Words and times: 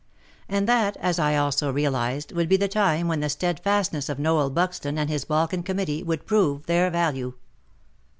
And 0.49 0.67
that, 0.67 0.97
as 0.97 1.19
I 1.19 1.35
also 1.35 1.71
realized, 1.71 2.31
would 2.31 2.49
be 2.49 2.57
the 2.57 2.67
time 2.67 3.07
when 3.07 3.19
the 3.19 3.29
steadfastness 3.29 4.09
of 4.09 4.17
Noel 4.17 4.49
Buxton 4.49 4.97
and 4.97 5.11
his 5.11 5.25
Balkan 5.25 5.61
Committee 5.61 6.01
would 6.01 6.25
prove 6.25 6.65
their 6.65 6.89
value. 6.89 7.35